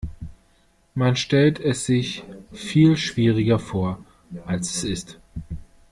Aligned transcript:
Man 0.95 1.15
stellt 1.15 1.59
es 1.59 1.85
sich 1.85 2.23
viel 2.51 2.97
schwieriger 2.97 3.59
vor, 3.59 4.03
als 4.47 4.77
es 4.77 4.83
ist. 4.83 5.19